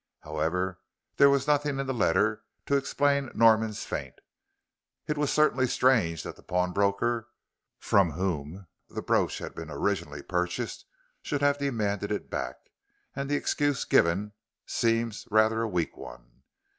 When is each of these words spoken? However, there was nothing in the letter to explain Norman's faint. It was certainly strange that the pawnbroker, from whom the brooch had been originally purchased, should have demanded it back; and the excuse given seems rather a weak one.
However, 0.21 0.79
there 1.17 1.29
was 1.29 1.45
nothing 1.45 1.77
in 1.77 1.85
the 1.85 1.93
letter 1.93 2.43
to 2.65 2.75
explain 2.75 3.29
Norman's 3.35 3.83
faint. 3.83 4.15
It 5.05 5.15
was 5.15 5.31
certainly 5.31 5.67
strange 5.67 6.23
that 6.23 6.35
the 6.35 6.41
pawnbroker, 6.41 7.27
from 7.77 8.13
whom 8.13 8.65
the 8.89 9.03
brooch 9.03 9.37
had 9.37 9.53
been 9.53 9.69
originally 9.69 10.23
purchased, 10.23 10.85
should 11.21 11.41
have 11.41 11.59
demanded 11.59 12.11
it 12.11 12.31
back; 12.31 12.55
and 13.15 13.29
the 13.29 13.35
excuse 13.35 13.85
given 13.85 14.31
seems 14.65 15.27
rather 15.29 15.61
a 15.61 15.67
weak 15.69 15.95
one. 15.95 16.41